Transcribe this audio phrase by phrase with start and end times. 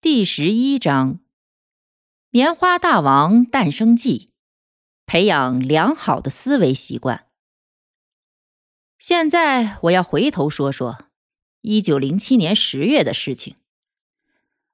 [0.00, 1.14] 第十一章：
[2.30, 4.28] 《棉花大王诞生记》，
[5.06, 7.26] 培养良好的思维习惯。
[8.96, 11.06] 现在我要回头说说
[11.62, 13.56] 一九零七年十月的事情。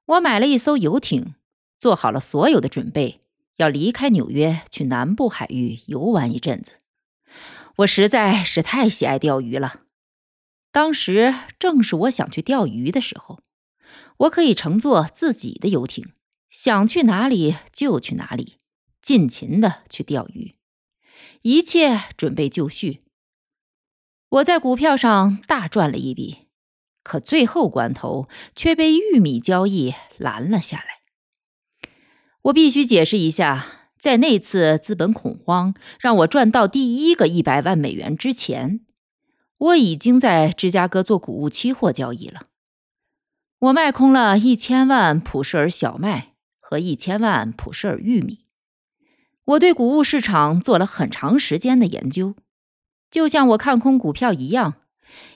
[0.05, 1.33] 我买了一艘游艇，
[1.79, 3.19] 做好了所有的准备，
[3.55, 6.73] 要离开纽约去南部海域游玩一阵子。
[7.77, 9.79] 我实在是太喜爱钓鱼了，
[10.71, 13.39] 当时正是我想去钓鱼的时候。
[14.17, 16.05] 我可以乘坐自己的游艇，
[16.49, 18.57] 想去哪里就去哪里，
[19.01, 20.53] 尽情的去钓鱼，
[21.41, 23.01] 一切准备就绪。
[24.29, 26.47] 我在股票上大赚了一笔，
[27.03, 30.85] 可最后关头却被玉米交易拦了下来。
[32.43, 38.81] 我必须解释一下，在那次资本恐慌让我赚到第一个一百万美元之前，
[39.57, 42.41] 我已经在芝加哥做谷物期货交易了。
[43.59, 48.45] 我卖空了一千万普什尔小麦和一千万普什尔玉米。
[49.45, 52.35] 我对谷物市场做了很长时间的研究，
[53.09, 54.73] 就像我看空股票一样，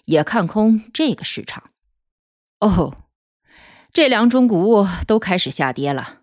[0.06, 1.72] 也看空这个市场。
[2.60, 2.96] 哦，
[3.92, 6.22] 这两种谷物都开始下跌了，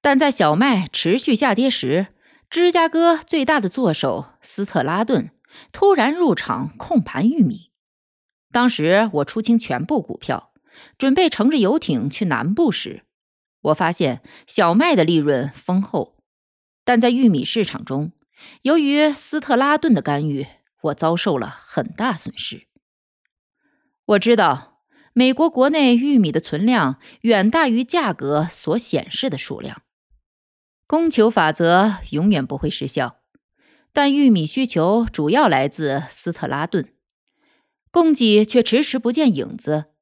[0.00, 2.08] 但在小麦持续下跌时，
[2.50, 5.30] 芝加哥最大的作手斯特拉顿
[5.72, 7.70] 突然入场控盘玉米。
[8.52, 10.52] 当时我出清全部股票。
[10.98, 13.02] 准备乘着游艇去南部时，
[13.62, 16.18] 我发现小麦的利润丰厚，
[16.84, 18.12] 但在玉米市场中，
[18.62, 20.46] 由于斯特拉顿的干预，
[20.82, 22.66] 我遭受了很大损失。
[24.06, 24.82] 我知道
[25.14, 29.82] 美国国内玉米的存量远大于价格所显示的数量，
[30.86, 33.20] 供求法则永远不会失效，
[33.92, 36.92] 但玉米需求主要来自斯特拉顿，
[37.90, 39.93] 供给却迟迟不见影子。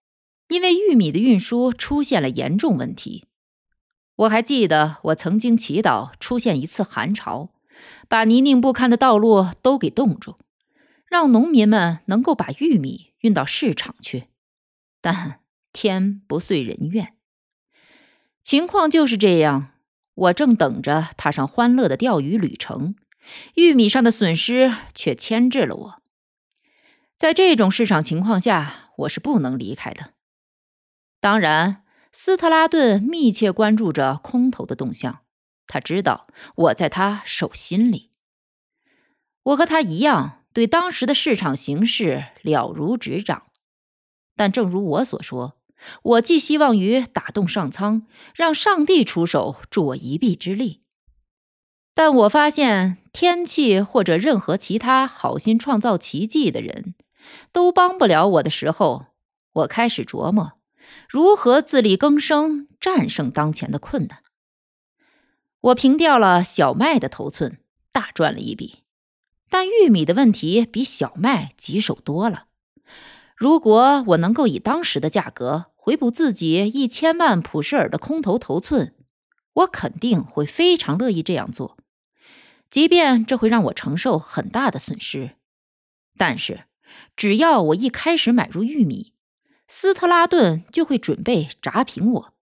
[0.48, 3.24] 因为玉米的运输出现了严重问题，
[4.16, 7.50] 我还记得我曾经祈祷出现一次寒潮，
[8.08, 10.36] 把泥泞不堪的道路都给冻住，
[11.06, 14.24] 让农民们能够把玉米运到市场去。
[15.00, 15.40] 但
[15.72, 17.14] 天不遂人愿，
[18.44, 19.70] 情况就是这样。
[20.14, 22.94] 我正等着踏上欢乐的钓鱼旅程，
[23.54, 26.02] 玉米上的损失却牵制了我。
[27.16, 30.12] 在这种市场情况下，我是不能离开的。
[31.22, 35.20] 当然，斯特拉顿密切关注着空头的动向，
[35.68, 38.10] 他知道我在他手心里。
[39.44, 43.44] 我和他一样，对当时的市场形势了如指掌。
[44.34, 45.60] 但正如我所说，
[46.02, 48.02] 我寄希望于打动上苍，
[48.34, 50.80] 让上帝出手助我一臂之力。
[51.94, 56.96] 但我发现，天气或者任何其他好心创造奇迹的人，
[57.52, 59.06] 都帮不了我的时候，
[59.52, 60.54] 我开始琢磨。
[61.08, 64.18] 如何自力更生，战胜当前的困难？
[65.60, 67.58] 我平掉了小麦的头寸，
[67.92, 68.82] 大赚了一笔。
[69.48, 72.46] 但玉米的问题比小麦棘手多了。
[73.36, 78.94] 如果我能够以当时的价格回补自己一千万普什尔的空头头寸，
[79.52, 81.76] 我肯定会非常乐意这样做，
[82.70, 85.36] 即便这会让我承受很大的损失。
[86.16, 86.64] 但是，
[87.14, 89.11] 只要我一开始买入玉米，
[89.74, 92.34] 斯特拉顿就会准备砸平我，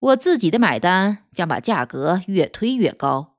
[0.00, 3.36] 我自己的买单将把价格越推越高，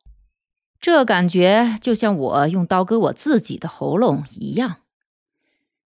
[0.79, 4.77] 这感觉就像我用刀割我自己的喉咙一样。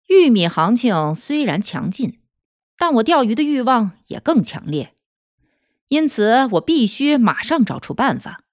[0.07, 2.21] 玉米行情虽然强劲，
[2.77, 4.93] 但我钓鱼的欲望也更强烈，
[5.89, 8.45] 因此我必须马上找出办法，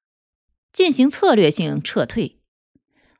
[0.72, 2.40] 进行策略性撤退。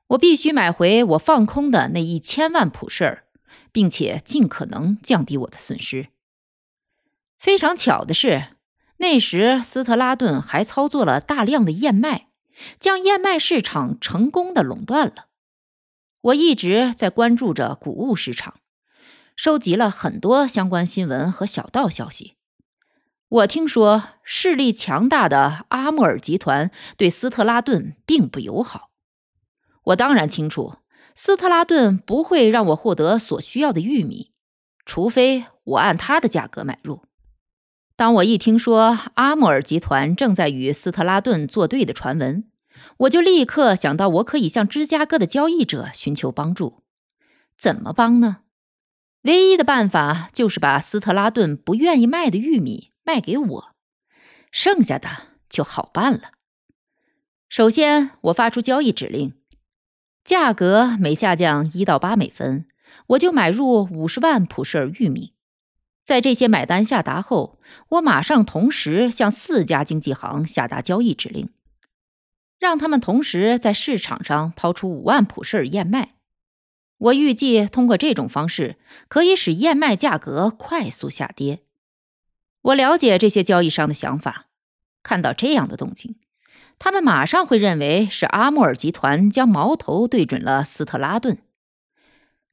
[0.09, 3.25] 我必须买回我放空的那一千万普什尔。
[3.73, 6.09] 并且尽可能降低我的损失。
[7.39, 8.57] 非常巧的是，
[8.99, 12.29] 那时斯特拉顿还操作了大量的燕麦，
[12.79, 15.29] 将燕麦市场成功的垄断了。
[16.21, 18.57] 我一直在关注着谷物市场，
[19.35, 22.37] 收集了很多相关新闻和小道消息。
[23.27, 28.91] 我听说势力强大的阿穆尔集团对斯特拉顿并不友好。
[29.85, 30.80] 我当然清楚。
[31.23, 34.33] 斯特拉顿不会让我获得所需要的玉米，
[34.87, 37.03] 除非我按他的价格买入。
[37.95, 42.49] 当我一听说阿莫尔集团正在与斯特拉顿作对的传闻，
[43.01, 46.83] 我就立刻想到，我可以向芝加哥的交易者寻求帮助。
[47.59, 48.39] 怎么帮呢？
[49.25, 53.75] 唯一的办法就是把斯特拉顿不愿意卖的玉米卖给我，
[54.51, 55.11] 剩下的
[55.51, 56.31] 就好办了。
[57.51, 59.35] 首先，我发出交易指令，
[60.31, 62.65] 价格每下降一到八美分，
[63.09, 65.33] 我就买入五十万普舍尔玉米。
[66.05, 71.49] 在这些买单下达后，我马上同时向四家经纪行下达交易指令，
[72.61, 76.15] 让他们同时在市场上抛出五万普舍尔燕麦。
[76.99, 78.77] 我预计通过这种方式
[79.09, 81.65] 可以使燕麦价格快速下跌。
[82.63, 84.47] 我了解这些交易商的想法，
[85.03, 86.15] 看到这样的动静，
[86.81, 91.37] 他们马上会认为是阿莫尔集团将矛头对准了斯特拉顿。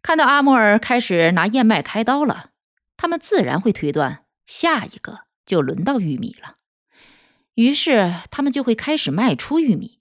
[0.02, 2.52] 看到阿莫尔开始拿燕麦开刀了，
[2.98, 6.58] 他们自然会推断下一个就轮到玉米了，
[7.56, 10.00] 于是他们就会开始卖出玉米。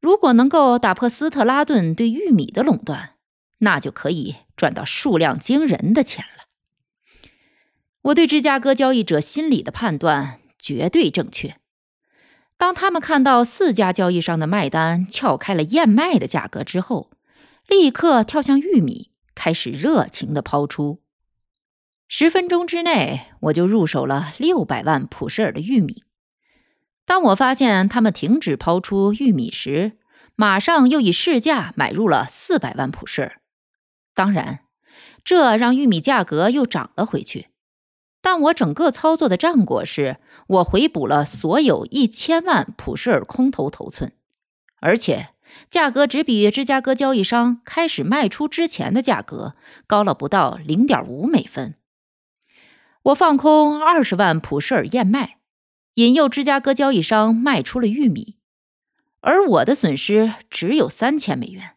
[0.00, 3.14] 如果能够打破斯特拉顿对玉米的垄断，
[3.58, 6.44] 那就可以赚到数量惊人的钱了。
[8.02, 11.59] 我对芝加哥交易者心理的判断绝对正确。
[12.60, 17.10] 当他们看到四家交易商的卖单撬开了燕麦的价格之后，
[17.66, 21.00] 立刻跳向玉米，开始热情的抛出。
[22.06, 26.04] 十分钟之内，我就入手了六百万普什尔的玉米。
[27.06, 29.92] 当我发现他们停止抛出玉米时，
[30.36, 33.40] 马上又以市价买入了四百万普什尔。
[34.14, 34.58] 当然，
[35.24, 37.46] 这让玉米价格又涨了回去。
[38.22, 44.12] 但我整个操作的战果是，我回补了所有一千万普舍尔空头头寸，
[44.80, 45.28] 而且
[45.68, 49.54] 价格只比芝加哥交易商开始卖出之前的价格
[49.86, 51.76] 高了不到零点五美分。
[53.04, 55.38] 我放空二十万普舍尔燕麦，
[55.94, 58.36] 引诱芝加哥交易商卖出了玉米，
[59.20, 61.76] 而我的损失只有三千美元。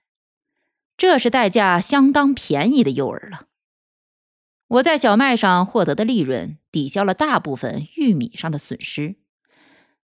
[0.98, 3.48] 这是代价相当便宜的诱饵了。
[4.73, 9.17] 我在小麦上获得的利润抵消了大部分玉米上的损失，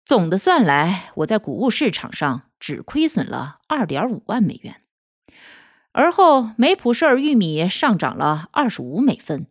[0.04, 4.82] 总的算来，我在谷物市场上只亏损了二点五万美元。
[5.92, 9.46] 而后，梅普舍尔玉米上涨了二十五美分。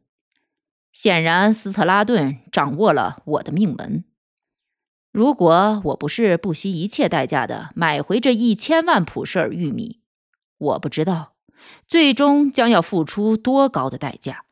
[0.91, 4.03] 显然，斯特拉顿掌握了我的命门。
[5.13, 10.01] 如果我不是不惜一切代价的买回这一千万普舍尔玉米，
[10.57, 11.35] 我不知道，
[11.87, 14.44] 最终将要付出多高的代价。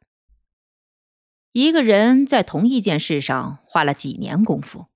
[1.54, 4.88] 一个人在同一件事上花了几年功夫，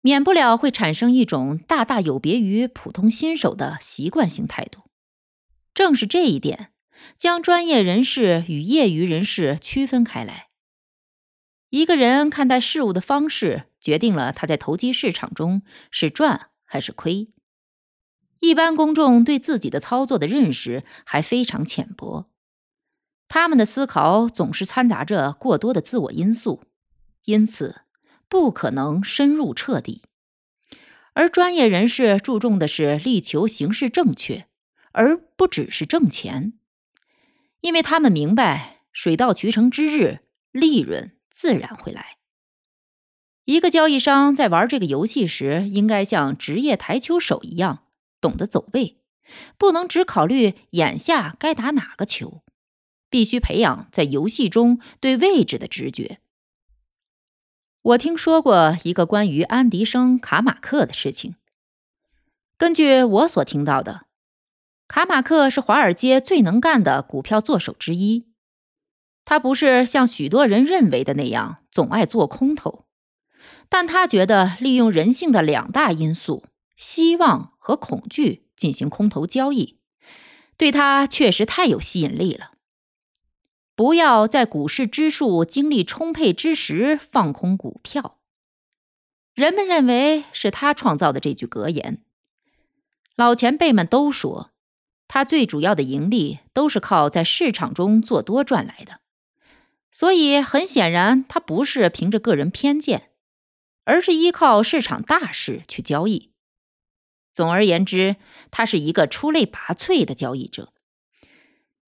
[0.00, 4.82] 免不了会产生一种大大有别于普通新手的习惯性态度。
[5.74, 6.70] 正是这一点，
[7.18, 10.50] 将专业人士与业余人士区分开来。
[11.70, 17.32] 一个人看待事物的方式，决定了他在投机市场中是赚还是亏。
[18.38, 22.30] 一般公众对自己的操作的认识还非常浅薄，
[23.34, 26.64] 他们的思考总是掺杂着过多的自我因素，
[27.24, 27.80] 因此
[28.28, 30.02] 不可能深入彻底。
[31.14, 34.48] 而专业人士注重的是力求形式正确，
[34.92, 36.52] 而不只是挣钱，
[37.62, 40.18] 因为他们明白水到渠成之日，
[40.50, 42.18] 利润自然会来。
[43.46, 47.84] 一个交易商在玩这个游戏时，应该像职业台球手一样。
[48.20, 48.98] 懂得走位，
[49.56, 52.42] 不能只考虑眼下该打哪个球，
[53.12, 56.20] 必须培养在游戏中对位置的直觉。
[57.82, 61.36] 我听说过一个关于安迪生卡马克的事情。
[62.56, 64.06] 根据我所听到的，
[64.88, 68.28] 卡马克是华尔街最能干的股票作手之一。
[69.26, 72.86] 他不是像许多人认为的那样总爱做空头，
[73.68, 76.46] 但他觉得利用人性的两大因素。
[76.74, 79.78] 希望和恐惧进行空头交易，
[80.56, 82.51] 对他确实太有吸引力了。
[83.74, 88.18] 不要在股市之树精力充沛之时放空股票。
[89.34, 92.02] 人们认为是他创造的这句格言。
[93.16, 94.50] 老前辈们都说，
[95.08, 99.00] 他最主要的盈利都是靠在市场中做多赚来的。
[99.90, 103.10] 所以很显然，他不是凭着个人偏见，
[103.84, 106.32] 而是依靠市场大势去交易。
[107.32, 108.16] 总而言之，
[108.50, 110.71] 他是一个出类拔萃的交易者。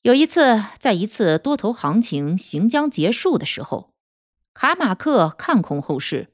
[0.04, 3.94] 有一次，在一次多头行情行将结束的时候，
[4.52, 6.28] 卡马克看空后市。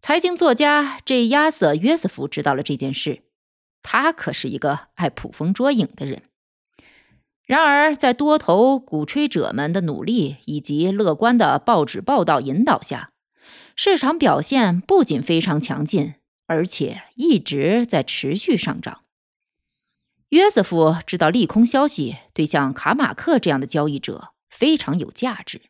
[0.00, 1.28] 财经作家 J.
[1.28, 3.22] 亚瑟约瑟夫知道了这件事，
[3.80, 6.22] 他可是一个爱捕风捉影的人。
[7.46, 13.12] 然而，在多头鼓吹者们的努力以及乐观的报纸报道引导下，
[13.76, 16.14] 市场表现不仅非常强劲，
[16.48, 19.03] 而且一直在持续上涨。
[20.30, 25.62] 约瑟夫知道利空消息对像卡马克这样的交易者非常有价值，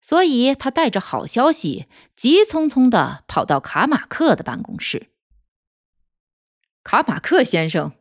[0.00, 5.08] 所以他带着好消息急匆匆地跑到卡马克的办公室。
[6.82, 7.92] 卡马克先生。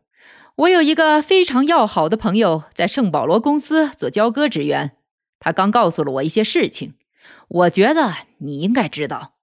[0.60, 4.96] 我有一个非常要好的朋友在圣保罗公司做交割职员，
[5.38, 6.94] 他刚告诉了我一些事情，
[7.50, 9.36] 我觉得你应该知道。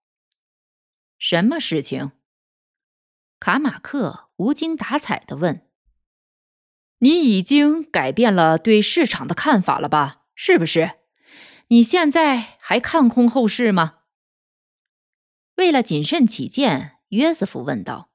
[1.18, 2.12] 什么事情？
[3.38, 5.66] 卡马克无精打采的问。
[7.02, 10.22] 你已经改变了对市场的看法了吧？
[10.36, 10.92] 是不是？
[11.66, 13.94] 你现在还看空后市吗？
[15.56, 18.10] 为了谨慎起见，约瑟夫问道。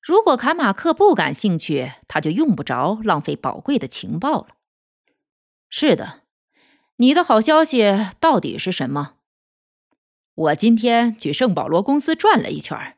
[0.00, 4.48] 如果卡马克不感兴趣，他就用不着浪费宝贵的情报了。
[5.70, 6.22] 是的，
[6.96, 9.14] 你的好消息到底是什么？
[10.34, 12.96] 我今天去圣保罗公司转了一圈，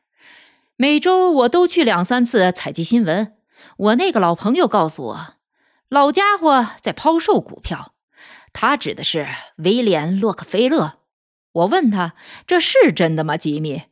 [0.75, 3.34] 每周我都去两三次采集新闻。
[3.77, 5.35] 我那个老朋友告诉我，
[5.89, 7.93] 老家伙在抛售股票，
[8.53, 10.99] 他指的是威廉·洛克菲勒。
[11.51, 13.83] 我问他这是真的吗，吉米？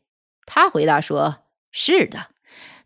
[0.45, 2.27] 他回答说：“是的。”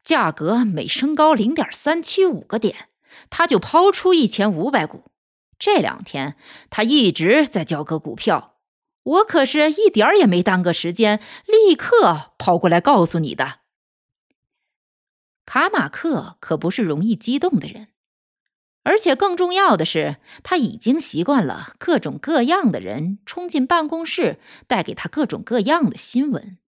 [0.03, 2.87] 价格每升高零点三七五个点，
[3.29, 5.03] 他就抛出一千五百股。
[5.59, 6.37] 这两天
[6.69, 8.53] 他一直在交割股票，
[9.03, 13.61] 我可是一点儿也没耽搁时间，立刻跑过来告诉你的。
[15.47, 17.87] 卡马克可不是容易激动的人，
[18.83, 26.59] 而且更重要的是，他已经习惯了各种各样的人冲进办公室，带给他各种各样的新闻、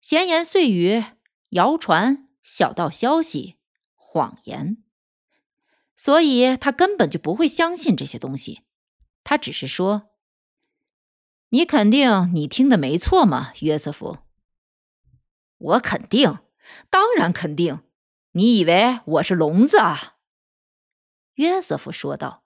[0.00, 1.04] 闲言碎语、
[1.50, 2.22] 谣传。
[2.46, 3.56] 小道消息、
[3.94, 4.76] 谎言，
[5.96, 8.60] 所以他根本就不会相信这些东西。
[9.22, 10.10] 他只是说
[11.48, 14.18] ：“你肯定你听的没错吗，约瑟夫？”
[15.56, 16.36] 我肯定，
[16.90, 17.80] 当然肯定。
[18.32, 20.14] 你以为我是聋子啊？”
[21.34, 22.44] 约瑟夫说道。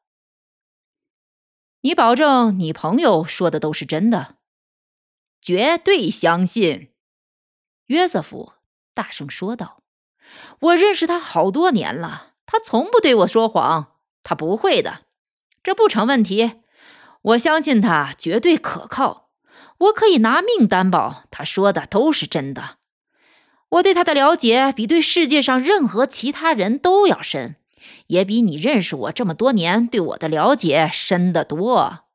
[1.82, 4.36] “你保证你朋友说的都是真的
[5.40, 6.92] ？”“绝对相信。”
[7.86, 8.54] 约瑟夫
[8.92, 9.82] 大声说道。
[10.60, 15.06] 我认识他好多年了，他从不对我说谎，他不会的，
[15.62, 16.60] 这不成问题。
[17.22, 19.30] 我相信他绝对可靠，
[19.78, 22.76] 我可以拿命担保，他说的都是真的。
[23.70, 27.56] 我对他的了解比对世界上任何其他人都要深，
[28.08, 32.06] 也比你认识我这么多年对我的了解深得多。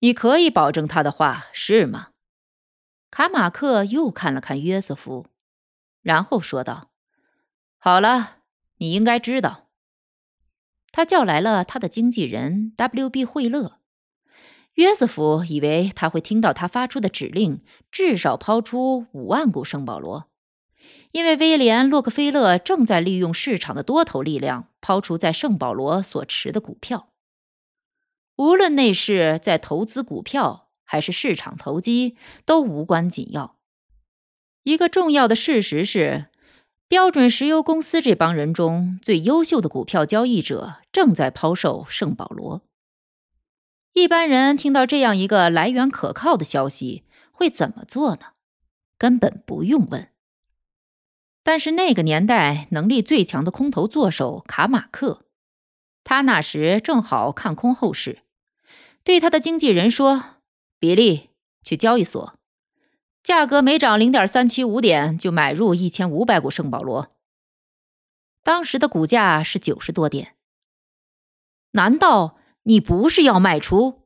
[0.00, 2.08] 你可以保证他的话是吗？
[3.10, 5.26] 卡马克又看了看约瑟夫。
[6.02, 6.90] 然后说道
[7.78, 8.36] ：“好了，
[8.76, 9.68] 你应该知道。”
[10.92, 13.24] 他叫来了他的经纪人 W.B.
[13.24, 13.80] 惠勒。
[14.76, 20.26] 约瑟夫以为他会听到他发出的指令，至少抛出五万股圣保罗，
[21.12, 27.08] 因为威廉·洛克菲勒正在利用市场的多头力量抛出在圣保罗所持的股票。
[28.36, 33.56] 无论那是在投资股票还是市场投机，都无关紧要。
[34.64, 36.26] 一个重要的事实是，
[36.86, 42.60] 标准石油公司这帮人中最优秀的股票交易者正在抛售圣保罗。
[43.96, 48.34] 一般人听到这样一个来源可靠的消息，会怎么做呢？
[48.98, 50.10] 根本不用问。
[51.42, 55.24] 但是那个年代能力最强的空头作手卡马克，
[56.04, 58.18] 他那时正好看空后市，
[59.02, 60.40] 对他的经纪人说
[60.78, 61.30] ：“比利，
[61.62, 62.38] 去交易所。”
[63.24, 67.16] 价格每涨零点三七五点，就买入一千五百股圣保罗。
[68.42, 70.34] 当时的股价是九十多点。
[71.70, 72.36] 难道
[72.68, 74.02] 你不是要卖出？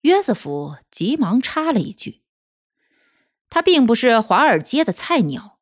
[0.00, 2.22] 约瑟夫急忙插了一句
[3.50, 5.58] ：“他并不是华尔街的菜鸟，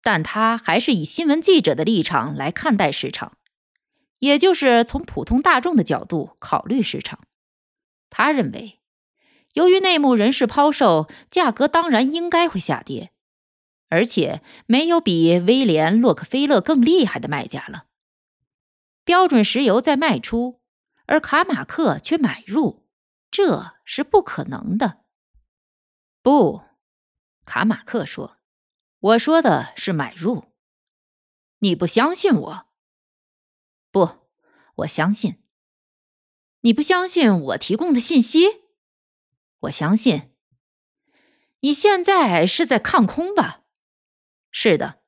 [0.00, 3.36] 但他还是以新闻记者的立场来看待市场，
[4.20, 7.18] 也就是从普通大众的角度考虑市场。
[8.10, 8.80] 他认为。”
[9.54, 13.12] 由于内幕人士抛售，价格当然应该会下跌，
[13.88, 17.84] 而且没有比威廉·洛克菲勒更厉害的卖家了。
[19.04, 20.60] 标准石油在卖出，
[21.06, 22.86] 而卡马克却买入，
[23.30, 25.04] 这是不可能的。
[26.22, 26.62] 不，
[27.44, 28.38] 卡马克说
[29.00, 30.52] ：“我说的是买入。
[31.58, 32.66] 你不相信我？
[33.90, 34.28] 不，
[34.76, 35.42] 我相信。
[36.60, 38.62] 你不相信我提供的信息？”
[39.64, 40.34] 我相信，
[41.60, 43.64] 你现在是在看空吧？
[44.50, 45.02] 是的。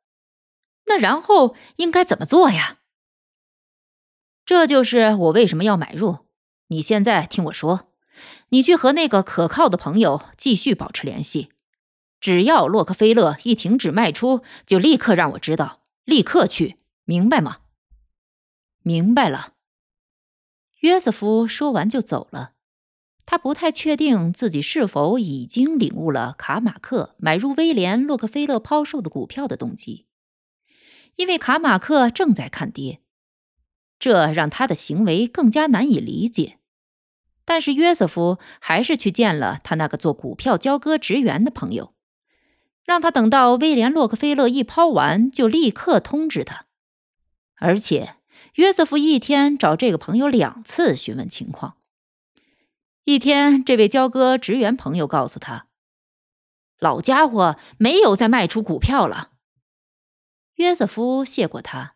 [0.86, 2.80] 那然后应该怎么做呀？
[4.46, 6.18] 这就是我为什么要买入。
[6.68, 7.88] 你现在听我说，
[8.50, 11.50] 你去和那个可靠的朋友继续保持联系。
[12.20, 17.58] 只要洛克菲勒一停止卖出，就立刻让我知道，立刻去，明白吗？
[18.82, 19.54] 明白了。
[20.80, 22.52] 约瑟夫说完就走了。
[23.26, 30.06] 他不太确定自己是否已经领悟了卡马克买入威廉·洛克菲勒抛售的股票的动机，
[31.16, 33.00] 因为卡马克正在看跌，
[33.98, 36.58] 这让他的行为更加难以理解。
[37.44, 41.94] 但是约瑟夫还是去见了他那个做股票交割职员的朋友，
[42.84, 46.66] 让他等到威廉·洛克菲勒一抛完就立刻通知他，
[47.56, 48.16] 而且
[48.54, 51.76] 约瑟夫一天找这个朋友两次询问情况。
[53.04, 55.66] 一天，这位交割职员朋友告诉他
[56.80, 59.30] ：“老家伙没有再卖出股票了。”
[60.56, 61.95] 约瑟夫谢过他，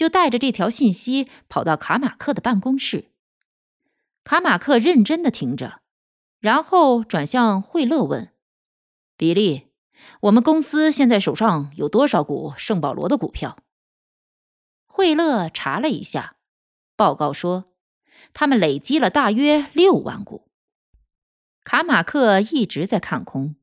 [0.00, 3.10] 就带着这条信息跑到卡马克的办公室。
[4.24, 5.82] 卡马克认真的听着，
[6.38, 8.32] 然后转向惠勒问
[9.18, 9.66] ：“比利，
[10.22, 13.58] 我们公司现在手上有多少股圣保罗的股票？”
[14.88, 16.36] 惠勒查了一下，
[16.96, 17.66] 报告说。
[18.32, 20.48] 他们累积了大约六万股。
[21.62, 23.54] 卡马克一直在看空，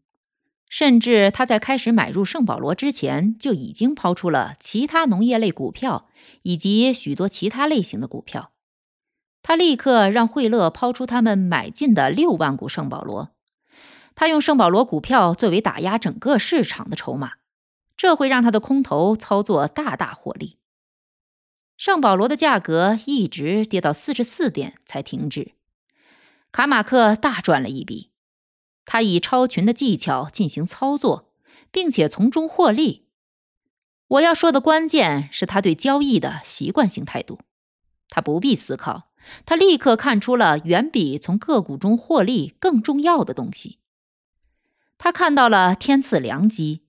[0.70, 6.10] 甚至他在开始买入圣保罗之前就已经抛出了其他农业类股票
[6.42, 8.52] 以及许多其他类型的股票。
[9.42, 13.32] 他立刻让惠勒抛出他们买进的六万股圣保罗，
[14.14, 17.36] 他用圣保罗股票作为打压整个市场的筹码，
[17.96, 20.58] 这会让他的空头操作大大获利。
[21.78, 25.54] 圣保罗的价格一直跌到四十四点才停止，
[26.52, 28.10] 卡马克大赚了一笔。
[28.88, 31.30] 他以超群的技巧进行操作，
[31.72, 33.06] 并且从中获利。
[34.08, 37.42] 我要说的关键是他对交易的习惯性态度。
[38.08, 39.12] 他不必思考，
[39.46, 43.80] 他立刻看出了远比从个股中获利更重要的东西。
[44.98, 46.84] 他看到了天赐良机，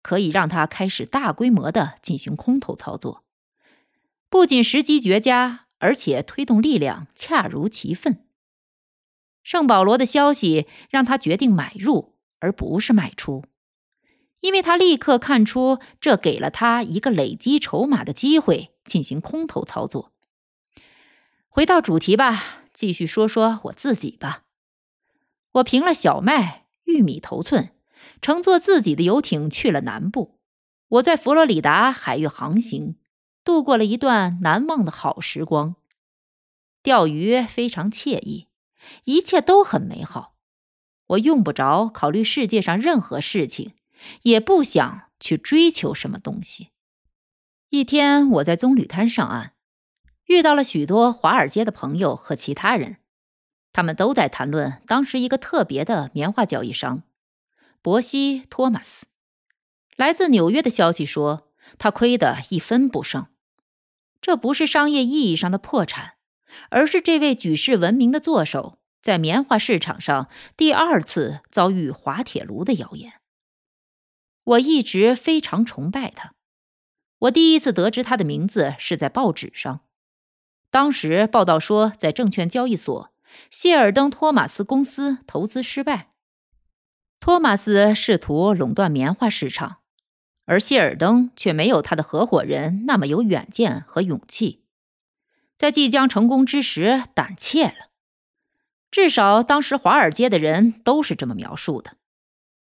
[0.00, 3.22] 可以让他开始大规模的进行空头操作。
[4.30, 8.24] 不仅时机绝佳，而且推动力量恰如其分。
[9.42, 13.44] 圣保罗的消息让他决定买入，而不是卖出，
[14.40, 20.12] 因为他立刻看出这给了他一个累积筹码的机会，进行空头操作。
[21.48, 24.44] 回到主题吧，继续说说我自己吧。
[25.52, 27.70] 我平了小麦、玉米头寸，
[28.20, 30.38] 乘坐自己的游艇去了南部。
[30.88, 32.96] 我在佛罗里达海域航行。
[33.44, 35.74] 度过了一段难忘的好时光，
[36.80, 38.46] 钓鱼非常惬意，
[39.04, 40.34] 一切都很美好。
[41.08, 43.74] 我用不着考虑世界上任何事情，
[44.22, 46.68] 也不想去追求什么东西。
[47.68, 49.52] 一天，我在棕榈滩上岸，
[50.26, 52.98] 遇到了许多华尔街的朋友和其他人，
[53.72, 57.02] 他们都在谈论当时一个特别的棉花交易商
[57.80, 59.06] 伯西·托马斯。
[59.96, 63.26] 来自纽约的消息说，他亏得一分不剩。
[64.20, 66.14] 这不是商业意义上的破产，
[66.70, 73.14] 而是这位举世闻名的作手在棉花市场上第二次遭遇滑铁卢的谣言。
[74.44, 76.34] 我一直非常崇拜他。
[77.20, 79.80] 我第一次得知他的名字是在报纸上，
[80.70, 83.12] 当时报道说，在证券交易所，
[83.50, 86.12] 谢尔登·托马斯公司投资失败，
[87.20, 89.78] 托马斯试图垄断棉花市场。
[90.44, 94.61] 而谢尔登却没有他的合伙人那么有远见和勇气，
[95.62, 97.92] 在即将成功之时胆怯了。
[98.90, 101.98] 至少当时华尔街的人都是这么描述的。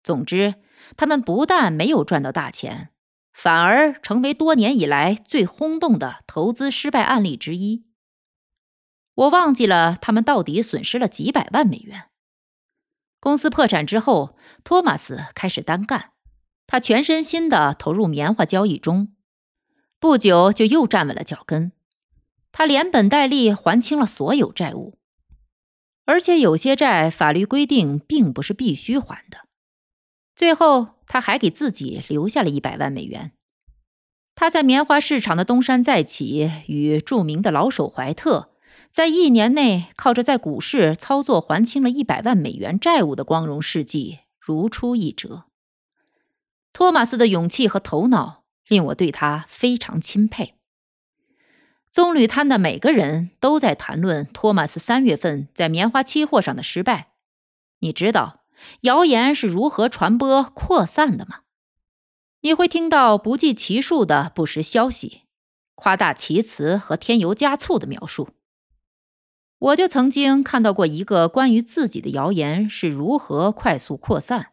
[0.02, 0.56] 总之，
[0.94, 2.90] 他们不但没有赚到大钱，
[3.32, 7.86] 反而成为多年以来最轰动的投资失败案例之一。
[9.14, 12.10] 我忘记了他们到底损失了几百万美元。
[13.18, 16.10] 公司破产之后，托马斯开始单干。
[16.66, 19.14] 他全身心地投入棉花交易中，
[19.98, 21.72] 不久就又站稳了脚跟。
[22.56, 24.96] 他连本带利还清了所有债务，
[26.04, 29.38] 而且有些债法律规定并不是必须还的。
[30.36, 33.32] 最后，他还给自己留下了一百万美元。
[34.36, 38.52] 他在棉花市场的东山再起，与著名的老手怀特
[38.88, 45.46] 在一年内靠着在股市操作还清了一百万美元债务的光荣事迹如出一辙。
[46.72, 50.53] 托马斯的勇气和头脑令我对他非常钦佩。
[51.94, 57.12] 棕榈滩的每个人都在谈论托马斯三月份在棉花期货上的失败。
[57.78, 58.40] 你知道
[58.80, 61.42] 谣言是如何传播扩散的吗？
[62.40, 65.22] 你会听到不计其数的不实消息，
[65.76, 68.30] 夸大其词和添油加醋的描述。
[69.60, 74.48] 我就曾经看到过一个关于自己的谣言是如何快速扩散，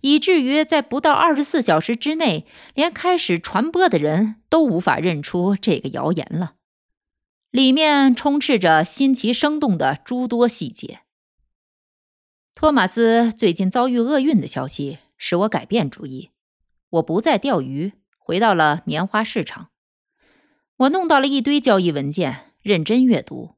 [0.00, 6.54] 以至于在不到二十四小时之内，连开始传播的人都无法认出这个谣言了。
[7.58, 11.00] 里面充斥着新奇生动的诸多细节。
[12.54, 16.30] 托马斯最近遭遇厄运的消息使我改变主意，
[16.88, 19.70] 我不再钓鱼，回到了棉花市场。
[20.76, 23.56] 我弄到了一堆交易文件，认真阅读。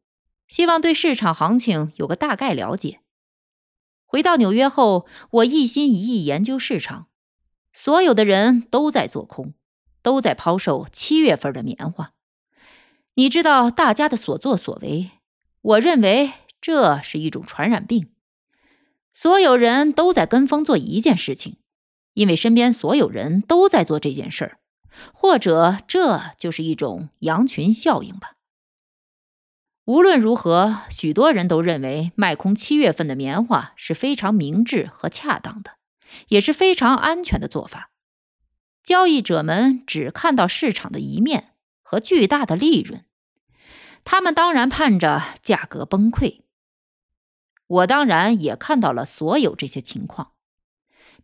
[0.48, 3.00] 希望对市场行情有个大概了解。
[4.06, 7.08] 回到纽约后，我一心一意研究市场。
[7.74, 9.52] 所有的人都在做空，
[10.00, 12.14] 都在抛售七月份的棉花。
[13.14, 15.10] 你知道大家的所作所为，
[15.60, 18.10] 我认为这是一种传染病。
[19.12, 21.58] 所有人都在跟风做一件事情，
[22.14, 24.58] 因为身边所有人都在做这件事儿，
[25.12, 28.36] 或者这就是一种羊群效应吧。
[29.86, 35.72] 无论如何，许多人都认为卖空七月份的棉花是非常明智和恰当的，
[36.28, 37.90] 也是非常安全的做法。
[38.84, 41.49] 交易者们只看到市场的一面
[41.90, 43.04] 和巨大的利润，
[44.04, 46.42] 他们当然盼着价格崩溃。
[47.66, 50.30] 我当然也看到了所有这些情况，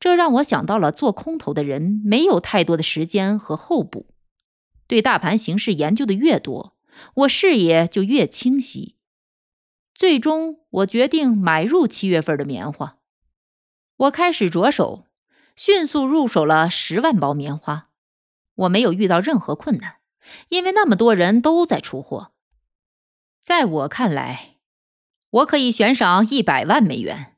[0.01, 4.09] 这让我想到了做空头的人没有太多的时间和候补，
[4.89, 6.77] 对大盘形势研究的越多。
[7.15, 8.97] 我视野就越清晰，
[9.95, 12.99] 最终我决定买入七月份的棉花。
[13.99, 15.07] 我开始着手，
[15.55, 17.91] 迅速入手了十万包棉花。
[18.57, 19.96] 我没有遇到任何困难，
[20.49, 22.33] 因为那么多人都在出货。
[23.43, 24.57] 在我看来，
[25.31, 27.37] 我可以悬赏一百万美元，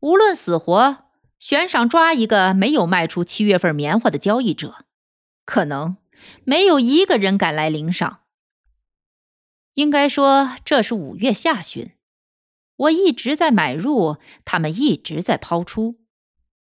[0.00, 1.04] 无论死活，
[1.38, 4.84] 悬赏抓一个没有卖出七月份棉花的交易者。
[5.44, 5.96] 可能
[6.44, 8.20] 没有一个人敢来领赏。
[9.74, 11.92] 应该说，这是五月下旬，
[12.76, 15.98] 我一直在买入，他们一直在抛出，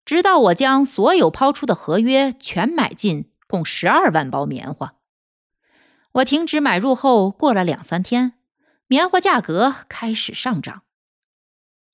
[0.05, 4.96] 直到我将所有抛出的合约全买进，共十二万包棉花。
[6.17, 8.33] 我停止买入后，过了两三天，
[8.87, 10.83] 棉花价格开始上涨。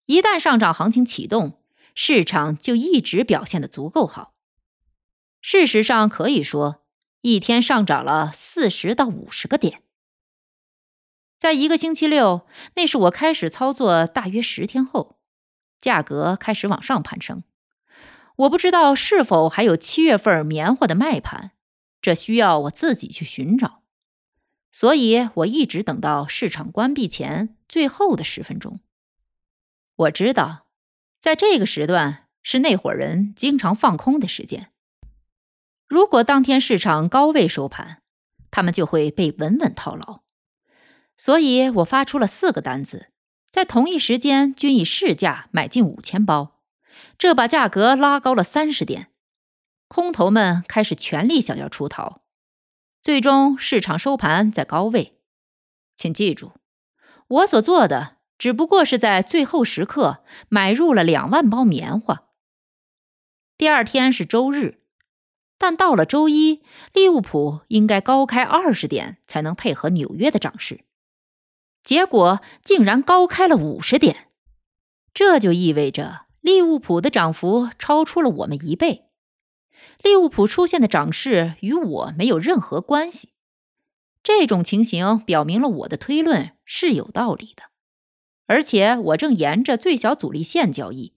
[0.07, 1.61] 一旦上涨行情启动，
[1.97, 4.35] 市场就一直表现的足够好。
[5.41, 6.85] 事实上，可以说
[7.23, 9.83] 一天上涨了四十到五十个点。
[11.41, 15.19] 在一个星期六，那是我开始操作大约十天后，
[15.81, 17.43] 价格开始往上攀升。
[18.37, 21.51] 我不知道是否还有七月份棉花的卖盘，
[22.01, 23.82] 这需要我自己去寻找。
[24.73, 28.81] 所以我一直等到市场关闭前最后的十分钟。
[29.95, 30.67] 我知道，
[31.21, 34.73] 在这个时段是那伙人经常放空的时间。
[35.87, 38.03] 如果当天市场高位收盘，
[38.51, 40.23] 他们就会被稳稳套牢。
[41.19, 43.11] 所以我发出了四个单子，
[43.51, 46.63] 在同一时间均以市价买进五千包，
[47.19, 49.09] 这把价格拉高了三十点。
[49.87, 52.22] 空头们开始全力想要出逃，
[53.03, 55.19] 最终市场收盘在高位。
[55.97, 56.53] 请记住，
[57.27, 62.29] 我所做的只不过是在最后时刻买入了两万包棉花。
[63.59, 64.79] 第二天是周日，
[65.59, 66.63] 但到了周一，
[66.93, 70.85] 利物浦应该高开二十点才能配合纽约的涨势。
[71.83, 74.29] 结果竟然高开了五十点，
[75.13, 79.07] 这就意味着利物浦的涨幅超出了我们一倍。
[80.03, 83.33] 利物浦出现的涨势与我没有任何关系。
[84.23, 87.65] 这种情形表明了我的推论是有道理的，
[88.47, 91.15] 而且我正沿着最小阻力线交易。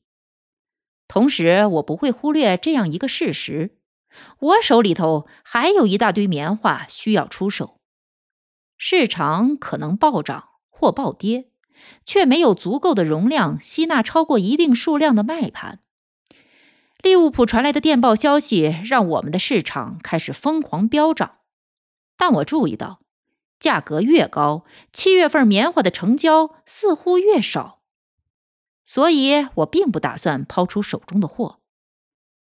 [1.07, 3.77] 同时，我不会忽略这样一个事实：
[4.39, 7.79] 我手里头还有一大堆棉花需要出手，
[8.77, 10.49] 市场可能暴涨。
[10.77, 11.51] 或暴跌，
[12.05, 15.79] 却没有足够的容量吸纳超过一定数量的卖盘。
[17.05, 21.35] 利物浦传来的电报消息让我们的市场开始疯狂飙涨，
[22.17, 22.99] 但我注意到，
[23.59, 27.83] 价格越高，七月份棉花的成交似乎越少，
[28.83, 31.59] 所以我并不打算抛出手中的货。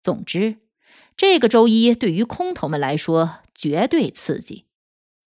[0.01, 0.59] 总之，
[1.17, 4.67] 这个周一对于空头们来说绝对刺激，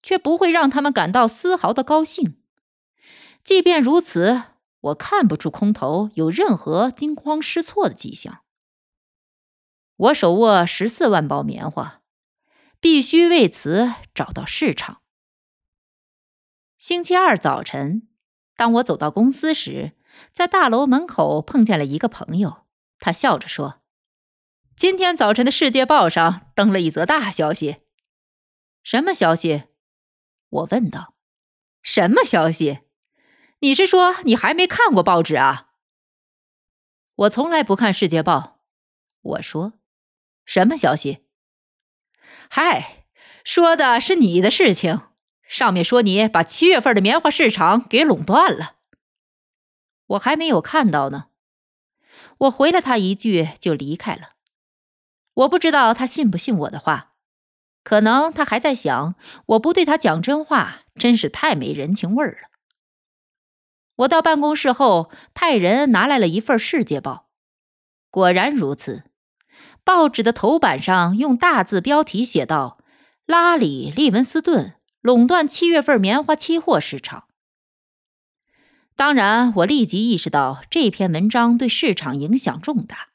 [0.03, 2.39] 却不会让他们感到丝毫的高兴。
[3.45, 4.45] 即便如此，
[4.81, 8.39] 我看不出空头有任何惊慌失措的迹象。
[9.97, 12.03] 我手握十四万包棉花，
[12.81, 15.01] 必须为此找到市场。
[16.79, 18.07] 星期二早晨，
[18.57, 19.97] 当我走到公司时，
[20.33, 22.67] 在大楼门口碰见了一个朋友。
[22.99, 23.83] 他笑着说
[24.77, 27.79] ：“今天早晨的《世界报》上登了一则大消息。
[28.83, 29.65] 什么消息？”
[30.49, 31.15] 我问道
[31.83, 32.81] ：“什么消息？
[33.61, 35.71] 你是说你还没看过报纸啊？”
[37.17, 38.39] 我从来不看《世界报》。
[39.23, 39.73] 我说
[40.47, 41.27] ：“什么消息？”
[42.49, 43.05] 嗨，
[43.45, 45.03] 说的是你的事情。
[45.49, 48.77] 上面说你把七月份的棉花市场给垄断了。
[50.07, 51.27] 我还没有看到呢。
[52.39, 54.31] 我回了他一句就离开了。
[55.35, 57.15] 我不知道他信不信我的话，
[57.85, 59.15] 可能他还在想，
[59.47, 62.49] 我不对他讲真话，真是太没人情味儿了。
[63.97, 67.13] 我到办公室后，派人拿来了一份《世界报》，
[68.11, 69.05] 果然如此。
[69.87, 72.79] 报纸的头版上用大字标题写道
[73.25, 77.29] ：“拉里·利文斯顿垄断七月份棉花期货市场。”
[78.97, 83.11] 当然，我立即意识到这篇文章对市场影响重大。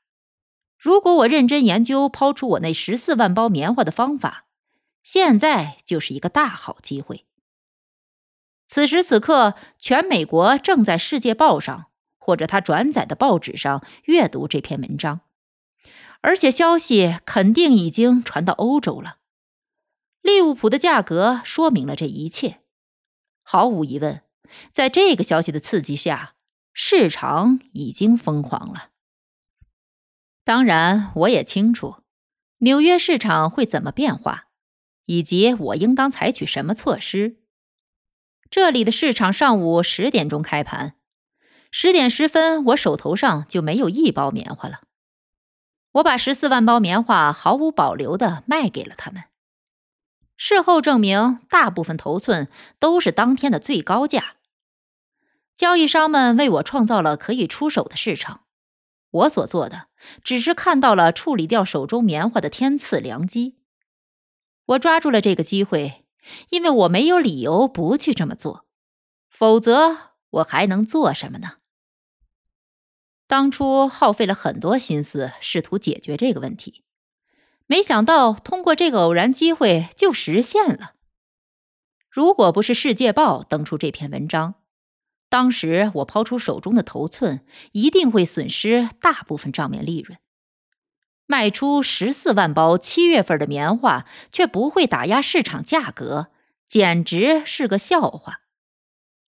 [0.77, 4.45] 如果我认真研究抛出我那十四万包棉花的方法，
[5.03, 7.25] 现在就是一个大好机会。
[8.69, 15.19] 此时此刻，全美国正在《世界报》上或者他转载的报纸上阅读这篇文章，
[16.21, 19.17] 而且消息肯定已经传到欧洲了。
[20.21, 22.61] 利物浦的价格说明了这一切，
[23.43, 24.21] 毫无疑问。
[24.71, 26.35] 在这个消息的刺激下，
[26.73, 28.89] 市场已经疯狂了。
[30.43, 32.03] 当然，我也清楚
[32.57, 34.47] 纽约市场会怎么变化，
[35.05, 37.37] 以及我应当采取什么措施。
[38.49, 40.95] 这里的市场上午十点钟开盘，
[41.71, 44.81] 十点十分，我手头上就没有一包棉花了。
[45.93, 49.23] 我把十四万包棉花毫无保留的卖给了他们。
[50.37, 52.47] 事后证明，大部分头寸
[52.79, 54.35] 都是当天的最高价。
[55.55, 58.41] 交易商们为我创造了可以出手的市场，
[59.11, 59.87] 我所做的
[60.23, 63.57] 只是看到了处理掉手中棉花的天赐良机。
[64.65, 66.05] 我抓住了这个机会，
[66.49, 68.65] 因为我没有理由不去这么做，
[69.29, 69.97] 否则
[70.29, 71.57] 我还能做什么呢？
[73.31, 76.83] 当初耗费了很多心思试图解决这个问题，
[77.65, 80.95] 没想到通过这个偶然机会就实现了。
[82.09, 84.55] 如果不是《世界报》登出这篇文章，
[85.29, 90.19] 当时我抛出手中的头寸，一定会损失大部分账面利润。
[91.25, 96.27] 卖出十四万包七月份的棉花，却不会打压市场价格，
[96.67, 98.41] 简直是个笑话。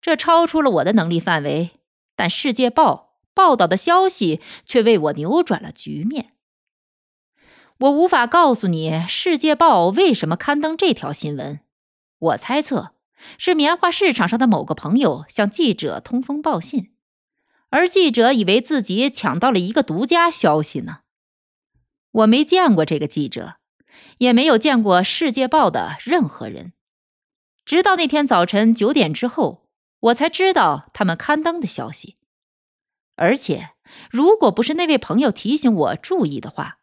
[0.01, 1.79] 这超出了我的能力范围，
[2.17, 2.93] 但《世界报》
[3.35, 6.31] 报道的消息却为我扭转了局面。
[7.77, 11.59] 我无法告诉你《世界报》为什么刊登这条新闻，
[12.17, 12.93] 我猜测。
[13.39, 16.91] 是棉花市场上的某个朋友向记者通风报信，
[17.69, 20.99] 而记者以为自己抢到了一个独家消息呢。
[22.11, 23.55] 我没见过这个记者，
[24.19, 26.73] 也没有见过《世界报》的任何人，
[27.65, 29.67] 直到那天早晨九点之后，
[30.01, 32.15] 我才知道他们刊登的消息。
[33.15, 33.71] 而且，
[34.11, 36.79] 如果不是那位朋友提醒我注意的话，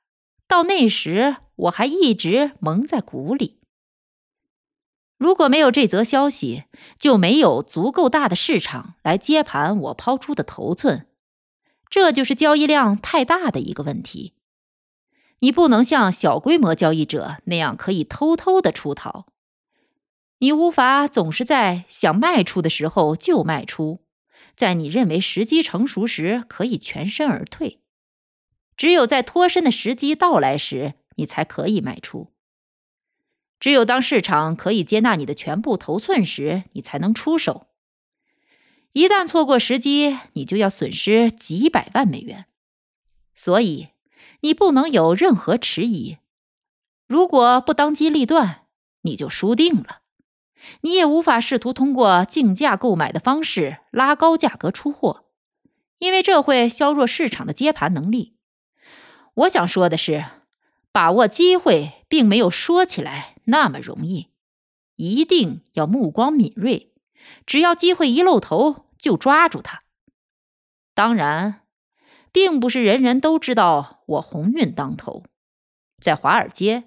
[0.46, 3.60] 到那时我还一直蒙在鼓里。
[5.18, 6.64] 如果没有这则消息，
[6.98, 11.06] 就没有足够大的市场来接盘我抛出的头寸，
[11.88, 14.34] 这就是交易量太大的一个问题。
[15.38, 19.26] 你不能像小规模交易者那样可以偷偷的出逃，
[20.38, 24.01] 你无法总是在想卖出的时候就卖出，
[24.54, 27.80] 在你认为时机成熟时可以全身而退，
[28.76, 32.32] 只有在脱身的时机到来时，你才可以卖出。
[33.58, 37.68] 只有当市场可以接纳你的全部头寸时，你才能出手。
[38.92, 42.46] 一旦错过时机，你就要损失几百万美元。
[43.34, 43.88] 所以，
[44.40, 46.18] 你不能有任何迟疑。
[47.06, 48.66] 如果不当机立断，
[49.02, 50.01] 你就输定了。
[50.82, 55.24] 你也无法试图通过竞价购买的方式拉高价格出货，
[55.98, 58.36] 因为这会削弱市场的接盘能力。
[59.34, 60.24] 我想说的是，
[60.92, 63.36] 把握机会并没有说起来。
[63.46, 64.28] 那么容易，
[64.94, 66.92] 一定要目光敏锐，
[67.44, 69.82] 只要机会一露头就抓住它。
[70.94, 71.62] 当然，
[72.30, 75.24] 并不是人人都知道我鸿运当头。
[76.00, 76.84] 在华尔街，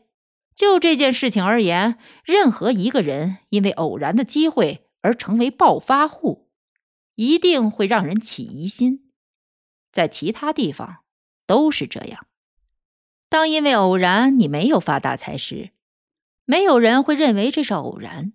[0.56, 6.50] 就这件事情而言，任何一个人因为偶然的机会而成为暴发户，
[7.16, 9.12] 一定会让人起疑心。
[9.92, 11.04] 在其他地方
[11.46, 12.28] 都是这样。
[13.28, 15.72] 当因为偶然你没有发大财时，
[16.46, 18.32] 没有人会认为这是偶然，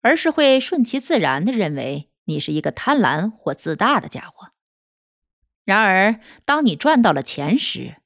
[0.00, 4.52] 而是会顺其自然的认为你是一个贪婪或自大的家伙。
[5.64, 7.97] 然而，当你赚到了钱时，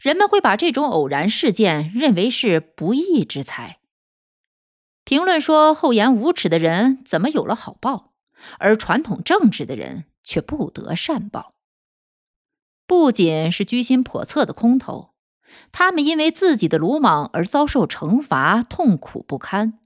[0.00, 3.80] 人们会把这种偶然事件认为是不义之财。
[5.04, 8.12] 评论说厚颜无耻的人怎么有了好报，
[8.58, 11.54] 而传统正直的人却不得善报。
[12.86, 15.14] 不仅是居心叵测的空头，
[15.72, 19.78] 他们因为自己的鲁莽而遭受惩罚，痛苦不堪。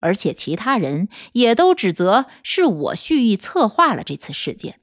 [0.00, 4.80] 而且其他人也都指责是我蓄意策划了这次事件。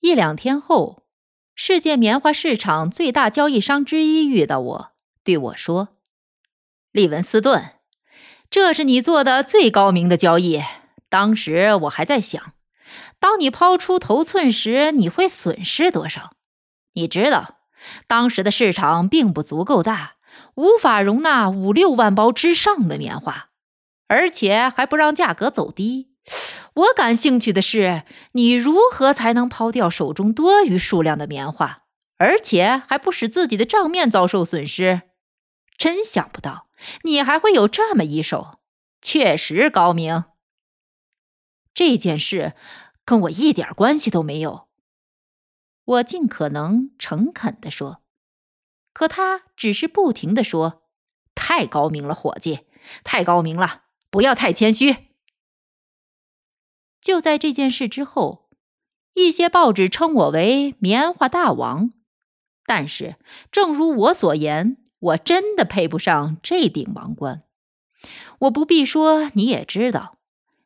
[0.00, 1.01] 一两天后，
[1.54, 5.88] 世界棉花市场最大交易商之一遇到我，对我说
[6.92, 7.72] ：“利文斯顿，
[8.50, 10.62] 这是你做的最高明的交易。
[11.08, 12.54] 当时我还在想，
[13.18, 16.32] 当你抛出头寸时，你会损失多少？
[16.94, 17.58] 你知道，
[18.06, 20.14] 当时的市场并不足够大。”
[20.54, 23.50] 无法容纳五六万包之上的棉花，
[24.08, 26.14] 而且还不让价格走低。
[26.74, 31.84] 我感兴趣的是，你如何才能抛掉手中多余数量的棉花，
[32.16, 35.02] 而且还不使自己的账面遭受损失？
[35.76, 36.68] 真想不到
[37.02, 38.60] 你还会有这么一手，
[39.02, 40.24] 确实高明。
[41.74, 42.54] 这件事
[43.04, 44.68] 跟我一点关系都没有。
[45.84, 48.02] 我尽可能诚恳地说。
[48.94, 50.82] 可他只是不停的说
[51.34, 52.66] ：“太高明了，伙计，
[53.04, 55.08] 太高明了，不要太谦虚。”
[57.02, 58.48] 就在这件事之后，
[59.14, 61.90] 一些报纸称我为“棉花大王”，
[62.64, 63.16] 但是，
[63.50, 67.42] 正如我所言，我真的配不上这顶王冠。
[68.38, 70.16] 我不必说，你也知道，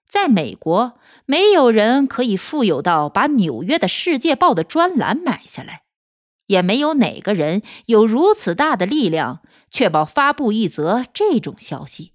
[0.07, 5.83] 在美国，没有人可以富有到把纽约的《世界报》的专栏买下来。
[6.47, 12.13] 也没有哪个人有如此大的力量，确保发布一则这种消息。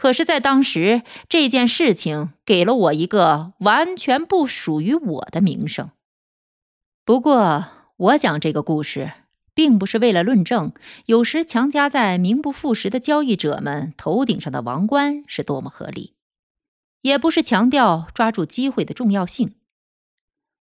[0.00, 5.90] 可是，在当时，这件事情给了我一个完全不属于我的名声。
[7.04, 7.66] 不过，
[7.98, 9.12] 我讲这个故事，
[9.52, 10.72] 并不是为了论证
[11.04, 16.14] 有时强加在名不副实的交易者们头顶上的王冠是多么合理，
[17.02, 19.56] 也不是强调抓住机会的重要性。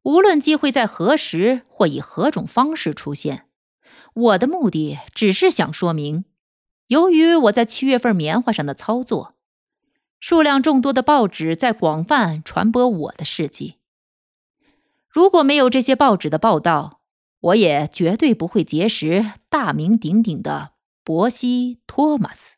[0.04, 3.46] 无论机会在何时或以何种方式出现，
[4.13, 6.26] 我的目的只是想说明：
[6.92, 9.36] 由于我在七月份棉花上的操作，
[10.20, 13.76] 数量众多的报纸在广泛传播我的事迹。
[15.08, 17.00] 如果没有这些报纸的报道，
[17.40, 20.72] 我也绝对不会结识大名鼎鼎的
[21.06, 22.58] 伯西·托马斯。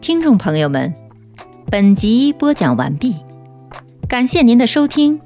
[0.00, 0.90] 听众朋友们，
[1.70, 3.14] 本集播讲完毕。
[4.08, 5.20] 感谢您的收听，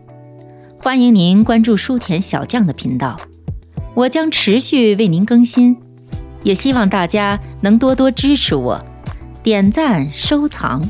[0.80, 3.16] 欢迎您关注书田小将的频道，
[3.94, 5.76] 我将持续为您更新，
[6.42, 8.82] 也希望大家能多多支持我，
[9.42, 10.82] 点赞收藏，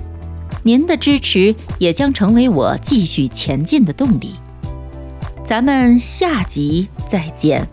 [0.62, 4.34] 您的支持也将成为我继续前进的动力。
[5.44, 7.66] 咱们下集再见。